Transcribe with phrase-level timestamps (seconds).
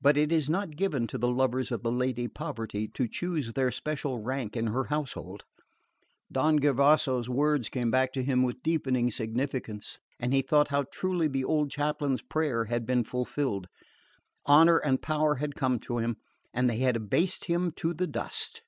[0.00, 3.70] But it is not given to the lovers of the Lady Poverty to choose their
[3.70, 5.44] special rank in her household.
[6.32, 11.28] Don Gervaso's words came back to him with deepening significance, and he thought how truly
[11.28, 13.66] the old chaplain's prayer had been fulfilled.
[14.48, 16.16] Honour and power had come to him,
[16.54, 18.62] and they had abased him to the dust.